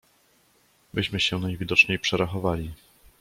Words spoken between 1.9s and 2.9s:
przerachowali."